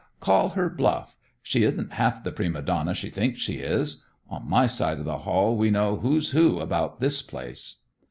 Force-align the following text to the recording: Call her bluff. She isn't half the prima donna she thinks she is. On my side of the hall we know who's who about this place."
Call 0.19 0.49
her 0.57 0.67
bluff. 0.67 1.19
She 1.43 1.61
isn't 1.61 1.93
half 1.93 2.23
the 2.23 2.31
prima 2.31 2.63
donna 2.63 2.95
she 2.95 3.11
thinks 3.11 3.37
she 3.39 3.57
is. 3.59 4.03
On 4.31 4.49
my 4.49 4.65
side 4.65 4.97
of 4.97 5.05
the 5.05 5.19
hall 5.19 5.55
we 5.55 5.69
know 5.69 5.97
who's 5.97 6.31
who 6.31 6.59
about 6.59 6.99
this 6.99 7.21
place." 7.21 7.81